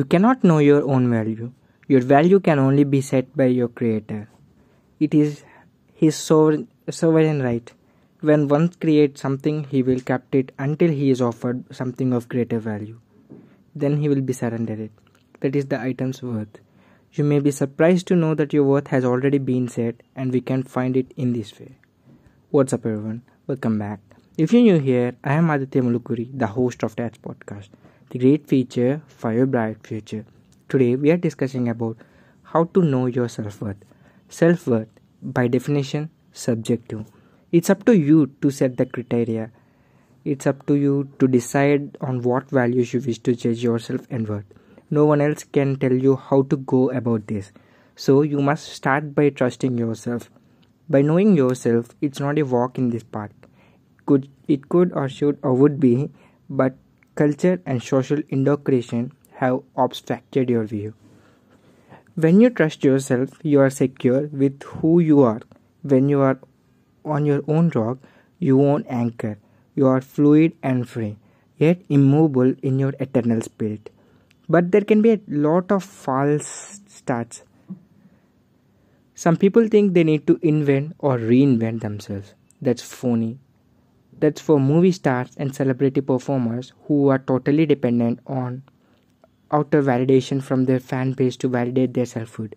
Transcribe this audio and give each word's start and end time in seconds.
You 0.00 0.06
cannot 0.06 0.42
know 0.42 0.60
your 0.60 0.82
own 0.90 1.10
value. 1.10 1.52
Your 1.86 2.00
value 2.00 2.40
can 2.40 2.58
only 2.58 2.84
be 2.84 3.02
set 3.02 3.36
by 3.36 3.48
your 3.56 3.68
Creator. 3.68 4.30
It 4.98 5.14
is 5.14 5.42
His 5.92 6.16
sovereign, 6.16 6.68
sovereign 6.88 7.42
right. 7.42 7.70
When 8.22 8.48
one 8.48 8.70
creates 8.84 9.20
something, 9.20 9.64
he 9.64 9.82
will 9.82 10.00
keep 10.00 10.34
it 10.34 10.52
until 10.58 10.90
he 10.90 11.10
is 11.10 11.20
offered 11.20 11.64
something 11.80 12.14
of 12.14 12.30
greater 12.30 12.58
value. 12.58 12.98
Then 13.74 13.98
he 13.98 14.08
will 14.08 14.22
be 14.22 14.32
surrendered 14.32 14.80
it. 14.80 14.92
That 15.40 15.54
is 15.54 15.66
the 15.66 15.78
item's 15.78 16.22
worth. 16.22 16.56
You 17.12 17.24
may 17.24 17.40
be 17.40 17.50
surprised 17.50 18.06
to 18.06 18.16
know 18.16 18.34
that 18.36 18.54
your 18.54 18.64
worth 18.64 18.86
has 18.86 19.04
already 19.04 19.36
been 19.36 19.68
set 19.68 20.02
and 20.16 20.32
we 20.32 20.40
can 20.40 20.62
find 20.62 20.96
it 20.96 21.12
in 21.18 21.34
this 21.34 21.60
way. 21.60 21.76
What's 22.50 22.72
up 22.72 22.86
everyone? 22.86 23.20
Welcome 23.46 23.78
back. 23.78 24.00
If 24.38 24.54
you're 24.54 24.62
new 24.62 24.78
here, 24.78 25.12
I 25.22 25.34
am 25.34 25.50
Aditya 25.50 25.82
Mulukuri, 25.82 26.30
the 26.32 26.46
host 26.46 26.84
of 26.84 26.96
Tats 26.96 27.18
Podcast, 27.18 27.68
the 28.10 28.18
great 28.18 28.46
feature 28.48 29.00
for 29.06 29.32
your 29.32 29.46
bright 29.46 29.86
future. 29.86 30.24
Today 30.68 30.96
we 30.96 31.12
are 31.12 31.16
discussing 31.16 31.68
about 31.68 31.96
how 32.42 32.64
to 32.64 32.82
know 32.82 33.06
your 33.06 33.28
self-worth. 33.28 33.76
Self-worth, 34.28 34.88
by 35.22 35.46
definition, 35.46 36.10
subjective. 36.32 37.04
It's 37.52 37.70
up 37.70 37.84
to 37.84 37.96
you 37.96 38.26
to 38.42 38.50
set 38.50 38.76
the 38.76 38.86
criteria. 38.86 39.52
It's 40.24 40.46
up 40.46 40.66
to 40.66 40.74
you 40.74 41.08
to 41.20 41.28
decide 41.28 41.96
on 42.00 42.22
what 42.22 42.50
values 42.50 42.92
you 42.92 43.00
wish 43.00 43.20
to 43.20 43.34
judge 43.36 43.62
yourself 43.62 44.08
and 44.10 44.28
worth. 44.28 44.44
No 44.90 45.04
one 45.04 45.20
else 45.20 45.44
can 45.44 45.76
tell 45.76 45.92
you 45.92 46.16
how 46.16 46.42
to 46.42 46.56
go 46.56 46.90
about 46.90 47.28
this. 47.28 47.52
So 47.94 48.22
you 48.22 48.40
must 48.40 48.72
start 48.72 49.14
by 49.14 49.30
trusting 49.30 49.78
yourself. 49.78 50.30
By 50.88 51.02
knowing 51.02 51.36
yourself, 51.36 51.90
it's 52.00 52.18
not 52.18 52.40
a 52.40 52.42
walk 52.42 52.76
in 52.76 52.90
this 52.90 53.04
park. 53.04 53.30
Could 54.06 54.28
it 54.48 54.68
could 54.68 54.92
or 54.94 55.08
should 55.08 55.38
or 55.42 55.54
would 55.54 55.78
be, 55.78 56.10
but 56.48 56.74
culture 57.20 57.60
and 57.66 57.82
social 57.82 58.22
indoctrination 58.28 59.12
have 59.40 59.60
obstructed 59.76 60.50
your 60.50 60.64
view. 60.64 60.94
When 62.14 62.40
you 62.40 62.50
trust 62.50 62.84
yourself, 62.84 63.30
you 63.42 63.60
are 63.60 63.70
secure 63.70 64.26
with 64.28 64.62
who 64.62 65.00
you 65.00 65.20
are. 65.20 65.40
When 65.82 66.08
you 66.08 66.20
are 66.20 66.38
on 67.04 67.26
your 67.26 67.42
own 67.46 67.70
rock, 67.74 67.98
you 68.38 68.56
won't 68.56 68.86
anchor. 68.88 69.38
You 69.74 69.86
are 69.86 70.00
fluid 70.00 70.56
and 70.62 70.88
free, 70.88 71.16
yet 71.56 71.82
immovable 71.88 72.54
in 72.62 72.78
your 72.78 72.94
eternal 73.00 73.40
spirit. 73.42 73.90
But 74.48 74.72
there 74.72 74.86
can 74.92 75.02
be 75.02 75.12
a 75.12 75.20
lot 75.28 75.70
of 75.70 75.84
false 75.84 76.80
starts. 76.88 77.42
Some 79.14 79.36
people 79.36 79.68
think 79.68 79.94
they 79.94 80.04
need 80.04 80.26
to 80.26 80.38
invent 80.42 80.96
or 80.98 81.18
reinvent 81.18 81.80
themselves. 81.80 82.34
That's 82.60 82.82
phony. 82.82 83.38
That's 84.18 84.40
for 84.40 84.60
movie 84.60 84.92
stars 84.92 85.34
and 85.36 85.54
celebrity 85.54 86.00
performers 86.00 86.72
who 86.86 87.08
are 87.08 87.18
totally 87.18 87.66
dependent 87.66 88.20
on 88.26 88.62
outer 89.50 89.82
validation 89.82 90.42
from 90.42 90.64
their 90.64 90.80
fan 90.80 91.12
base 91.12 91.36
to 91.38 91.48
validate 91.48 91.94
their 91.94 92.06
selfhood. 92.06 92.56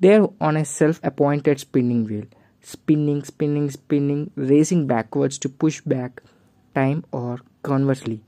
They 0.00 0.14
are 0.16 0.30
on 0.40 0.56
a 0.56 0.64
self 0.64 1.00
appointed 1.02 1.60
spinning 1.60 2.04
wheel 2.04 2.24
spinning, 2.64 3.24
spinning, 3.24 3.70
spinning, 3.70 4.30
racing 4.36 4.86
backwards 4.86 5.36
to 5.38 5.48
push 5.48 5.80
back 5.80 6.22
time 6.74 7.04
or 7.12 7.38
conversely 7.62 8.22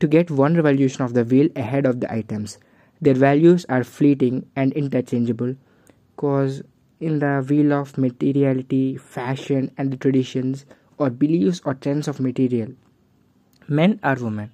to 0.00 0.06
get 0.06 0.30
one 0.30 0.54
revolution 0.54 1.02
of 1.02 1.14
the 1.14 1.24
wheel 1.24 1.48
ahead 1.56 1.84
of 1.86 2.00
the 2.00 2.12
items. 2.12 2.58
Their 3.00 3.14
values 3.14 3.66
are 3.68 3.84
fleeting 3.84 4.46
and 4.54 4.72
interchangeable 4.72 5.56
cause 6.16 6.62
in 7.00 7.18
the 7.18 7.44
wheel 7.48 7.72
of 7.72 7.98
materiality, 7.98 8.96
fashion 8.96 9.70
and 9.76 9.92
the 9.92 9.96
traditions 9.96 10.64
or 11.02 11.10
beliefs 11.10 11.62
or 11.64 11.74
trends 11.74 12.08
of 12.14 12.20
material. 12.30 12.72
Men 13.68 13.98
or 14.02 14.16
women. 14.26 14.50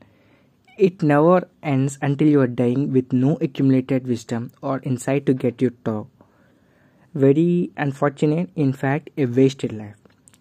It 0.77 1.03
never 1.15 1.49
ends 1.63 1.99
until 2.03 2.29
you 2.37 2.41
are 2.41 2.55
dying 2.63 2.93
with 2.93 3.13
no 3.13 3.37
accumulated 3.49 4.07
wisdom 4.15 4.53
or 4.63 4.81
insight 4.93 5.27
to 5.27 5.35
get 5.35 5.61
you 5.67 5.75
through 5.85 6.07
very 7.15 7.71
unfortunate, 7.77 8.51
in 8.55 8.73
fact, 8.73 9.11
a 9.17 9.27
wasted 9.27 9.73
life. 9.73 9.97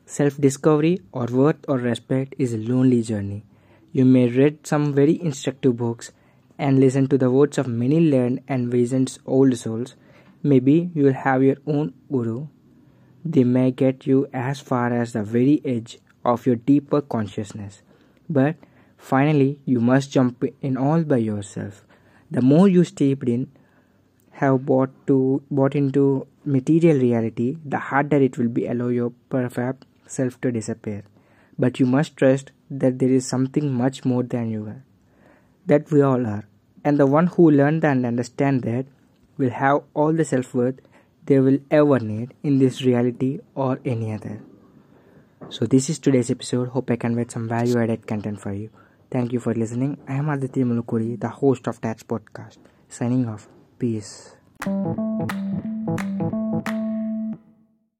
Self 0.05 0.37
discovery 0.37 0.99
or 1.11 1.25
worth 1.25 1.63
or 1.67 1.77
respect 1.77 2.35
is 2.37 2.53
a 2.53 2.57
lonely 2.57 3.01
journey. 3.01 3.43
You 3.91 4.05
may 4.05 4.27
read 4.27 4.67
some 4.67 4.93
very 4.93 5.21
instructive 5.21 5.77
books 5.77 6.11
and 6.57 6.79
listen 6.79 7.07
to 7.07 7.17
the 7.17 7.31
words 7.31 7.57
of 7.57 7.67
many 7.67 7.99
learned 7.99 8.41
and 8.47 8.71
wizened 8.71 9.17
old 9.25 9.57
souls. 9.57 9.95
Maybe 10.43 10.91
you 10.93 11.03
will 11.05 11.13
have 11.13 11.43
your 11.43 11.57
own 11.65 11.93
guru. 12.11 12.47
They 13.29 13.43
may 13.43 13.71
get 13.71 14.07
you 14.07 14.27
as 14.31 14.61
far 14.61 14.93
as 14.93 15.11
the 15.11 15.21
very 15.21 15.61
edge 15.65 15.99
of 16.23 16.45
your 16.45 16.55
deeper 16.55 17.01
consciousness. 17.01 17.81
But 18.29 18.55
finally, 18.97 19.59
you 19.65 19.81
must 19.81 20.11
jump 20.11 20.45
in 20.61 20.77
all 20.77 21.03
by 21.03 21.17
yourself. 21.17 21.83
The 22.31 22.41
more 22.41 22.69
you 22.69 22.85
steeped 22.85 23.27
in, 23.27 23.51
have 24.31 24.65
bought 24.65 24.91
to 25.07 25.41
bought 25.51 25.75
into 25.75 26.25
material 26.45 26.97
reality, 26.99 27.57
the 27.65 27.79
harder 27.89 28.17
it 28.17 28.37
will 28.37 28.47
be 28.47 28.65
allow 28.65 28.87
your 28.87 29.11
perfect 29.29 29.85
self 30.05 30.39
to 30.41 30.51
disappear. 30.51 31.03
But 31.59 31.79
you 31.81 31.85
must 31.85 32.15
trust 32.15 32.51
that 32.69 32.99
there 32.99 33.09
is 33.09 33.27
something 33.27 33.73
much 33.73 34.05
more 34.05 34.23
than 34.23 34.49
you 34.49 34.67
are, 34.67 34.83
that 35.65 35.91
we 35.91 36.01
all 36.01 36.25
are. 36.25 36.45
And 36.85 36.99
the 36.99 37.07
one 37.07 37.27
who 37.27 37.51
learn 37.51 37.83
and 37.83 38.05
understand 38.05 38.61
that 38.63 38.85
will 39.37 39.49
have 39.49 39.81
all 39.93 40.13
the 40.13 40.23
self 40.23 40.53
worth 40.53 40.79
they 41.27 41.39
will 41.39 41.59
ever 41.69 41.99
need 41.99 42.33
in 42.41 42.57
this 42.57 42.81
reality 42.83 43.39
or 43.53 43.79
any 43.85 44.13
other. 44.13 44.41
So 45.49 45.65
this 45.65 45.89
is 45.89 45.99
today's 45.99 46.31
episode. 46.31 46.69
Hope 46.69 46.89
I 46.89 46.95
can 46.95 47.11
conveyed 47.11 47.31
some 47.31 47.47
value 47.47 47.77
added 47.77 48.07
content 48.07 48.41
for 48.41 48.53
you. 48.53 48.69
Thank 49.11 49.31
you 49.33 49.39
for 49.39 49.53
listening. 49.53 49.97
I 50.07 50.15
am 50.15 50.29
Aditya 50.29 50.65
Mulukuri, 50.65 51.19
the 51.19 51.29
host 51.29 51.67
of 51.67 51.79
Tats 51.79 52.03
Podcast. 52.03 52.57
Signing 52.89 53.27
off. 53.27 53.47
Peace. 53.77 54.35